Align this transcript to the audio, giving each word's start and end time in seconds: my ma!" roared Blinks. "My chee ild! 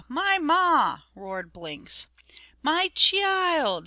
my 0.09 0.39
ma!" 0.39 1.01
roared 1.13 1.53
Blinks. 1.53 2.07
"My 2.63 2.91
chee 2.95 3.21
ild! 3.21 3.79